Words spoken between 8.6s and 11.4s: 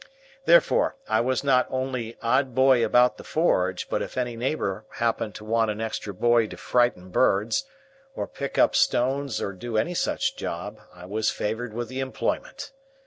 stones, or do any such job, I was